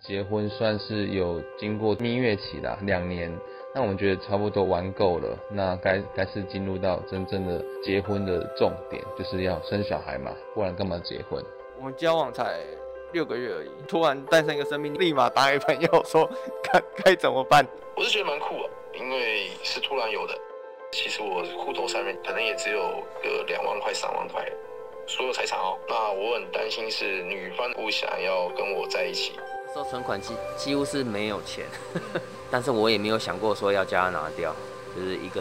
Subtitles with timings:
[0.00, 3.32] 结婚算是有经过蜜月期啦，两年。
[3.74, 11.44] 那我们觉得差不多玩够了，那该该是进入到真正的结婚的重点，就是要生小孩嘛，不然干嘛结婚？
[11.78, 12.60] 我们交往才
[13.12, 16.28] 六个月而已，突然诞生一个生命，立马打给朋友说
[16.64, 17.64] 该该怎么办？
[17.94, 20.34] 我是觉得蛮酷啊，因为是突然有的。
[20.90, 22.80] 其实我户头上面可能也只有
[23.22, 24.42] 个两万块、三万块，
[25.06, 25.76] 所有财产哦。
[25.86, 29.32] 那我很担心是女方不想要跟我在一起。
[29.78, 31.64] 说存款几几乎是没有钱，
[32.50, 34.52] 但是我也没有想过说要叫他拿掉，
[34.96, 35.40] 就是一个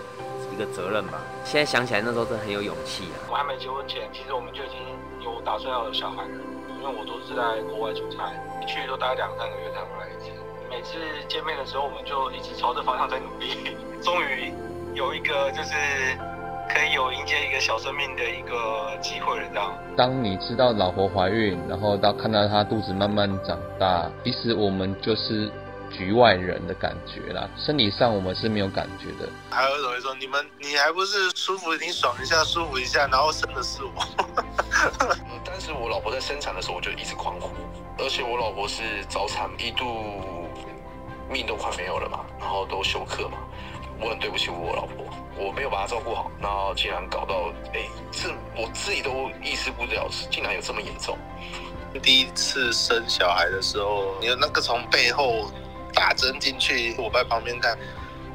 [0.53, 1.19] 一个责任吧。
[1.43, 3.17] 现在想起来那时候真的很有勇气啊。
[3.31, 4.77] 我还没结婚前，其实我们就已经
[5.25, 6.29] 有打算要有小孩了，
[6.79, 8.29] 因为我都是在国外出差，
[8.61, 10.29] 一去都待两三个月才回来一次。
[10.69, 14.53] 每次见面的时候，我们就一直朝着方向在努力， 终于
[14.93, 15.73] 有一个就是。
[16.69, 19.73] 可以有迎接一个小生命的一个机会了，这样。
[19.95, 25.49] 当你知道老婆怀孕，然后到看到她肚子慢慢长大，其实我们就是
[25.89, 27.49] 局外人的感觉啦。
[27.55, 29.29] 生理上我们是没有感觉的。
[29.49, 34.03] 还有人会说，你们你还不是舒服，你爽一下，舒服一下，然后生的是我。
[35.45, 37.49] 但是我老婆在生产的时候，我就一直狂呼，
[37.97, 39.85] 而且我老婆是早产，一度
[41.31, 43.37] 命都快没有了嘛，然后都休克嘛。
[43.99, 47.81] 我很对不起我老婆，我没有把她照顾好，然后竟然搞到，哎，
[48.11, 51.17] 是我自己都意识不了，竟然有这么严重。
[52.03, 55.51] 第一次生小孩的时候，你那个从背后
[55.93, 57.75] 打针进去，我在旁边看，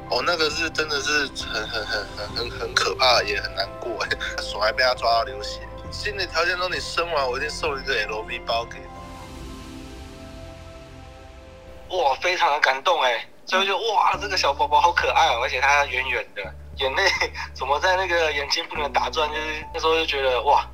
[0.09, 4.05] 哦，那个是真的是很很很很很很可怕，也很难过，
[4.43, 5.61] 手还被他抓到流血。
[5.91, 8.85] 新的条件中，你生完我一定送一个 LV 包给你。
[11.95, 13.23] 哇，非常的感动哎。
[13.45, 16.41] 所以就哇，这个小宝宝好可爱哦，而且他圆圆的，
[16.77, 17.03] 眼泪
[17.53, 19.29] 怎么在那个眼睛不能打转？
[19.29, 20.65] 就是那时候就觉得哇，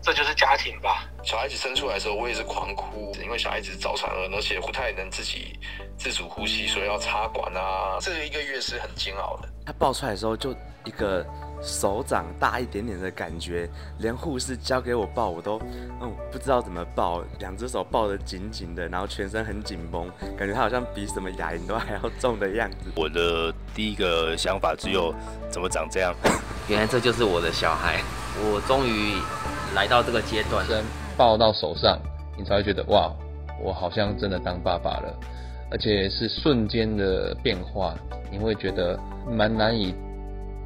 [0.00, 1.04] 这就是家庭吧。
[1.24, 5.58] 小孩子生出来的时候，我也是狂哭，因为小孩子早产儿，而且不太能自己
[5.98, 7.98] 自主呼吸，所以要插管啊。
[8.00, 9.48] 这一个月是很煎熬的。
[9.66, 11.26] 他抱出来的时候就一个。
[11.62, 15.60] 手掌大一点点的感觉，连护士交给我抱，我都
[16.00, 22.90] 嗯不知道怎么抱，两只手抱得紧紧的，然后全身很紧绷，感觉他好像比什么哑铃都还要重的样子。
[23.00, 25.14] 我的第一个想法只有
[25.50, 26.12] 怎么长这样？
[26.68, 28.00] 原来这就是我的小孩，
[28.38, 29.14] 我终于
[29.74, 30.66] 来到这个阶段，
[31.16, 31.98] 抱到手上，
[32.36, 33.12] 你才会觉得哇，
[33.62, 35.14] 我好像真的当爸爸了，
[35.70, 37.94] 而且是瞬间的变化，
[38.30, 38.98] 你会觉得
[39.30, 39.94] 蛮难以。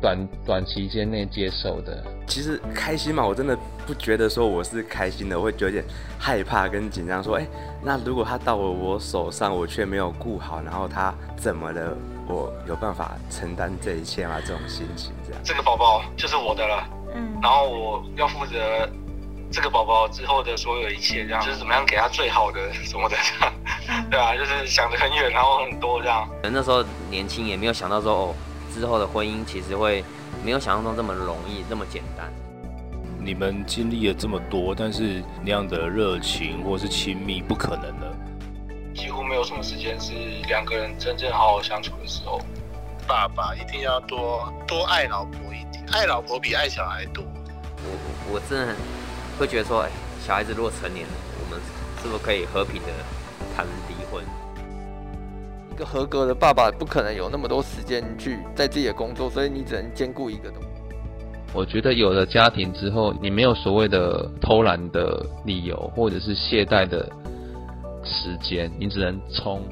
[0.06, 5.84] 短短期间内接受的，其实开心嘛，我真的不觉得说我是开心的，我会有点
[6.16, 7.20] 害怕跟紧张。
[7.20, 7.46] 说，哎，
[7.82, 11.96] 那如果他到了我手上，我却没有顾好，然后他怎么了？
[12.28, 14.36] 我有办法承担这一切吗？
[14.46, 15.42] 这种心情，这样。
[15.42, 18.88] 这个宝宝就是我的了，嗯，然后我要负责
[19.50, 23.54] 这个宝宝之后的所有一切，这样就是怎么样给他最好的什么的，这样，
[24.08, 26.28] 对啊，就是想得很远，然后很多这样。
[26.44, 28.34] 那时候年轻，也没有想到说，哦。
[28.78, 30.04] 之后的婚姻其实会
[30.44, 32.30] 没有想象中这么容易，这么简单。
[33.18, 38.14] 你们经历了这么多，但是那样的热情或是亲密不可能的。
[38.94, 40.12] 几乎没有什么时间是
[40.46, 42.40] 两个人真正好好相处的时候。
[43.06, 47.24] 爸爸一定要多多爱老婆一点，爱老婆比爱小孩多。
[47.82, 48.74] 我我真的
[49.38, 49.90] 会觉得说，哎，
[50.24, 51.60] 小孩子如果成年了，我们
[52.02, 52.88] 是不是可以和平的
[53.56, 54.24] 谈离婚？
[55.76, 60.68] 一个合格的爸爸不可能有那么多时间去在自己的工作，所以你只能兼顾一个东西。
[61.52, 67.06] 我觉得有了家庭之后，你没有所谓的偷懒的理由，或者是懈怠的
[68.02, 69.62] 时间，你只能冲。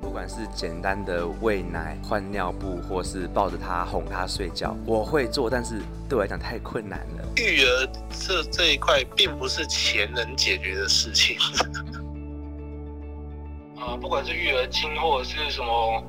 [0.00, 7.24] 不管是简单的喂奶、换尿布，或是抱着他哄他睡觉，我会做，但是对我来讲太困难了。
[7.36, 11.36] 育儿这这一块，并不是钱能解决的事情。
[14.12, 16.04] 啊，不管是育儿经或者是什么，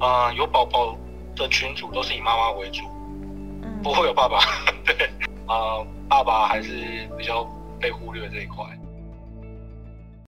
[0.00, 0.96] 啊，有宝宝
[1.36, 2.82] 的群主都是以妈妈为主，
[3.80, 4.40] 不会有爸爸。
[4.84, 5.08] 对，
[5.46, 5.78] 啊，
[6.08, 7.44] 爸爸还是比较
[7.80, 8.64] 被忽略这一块。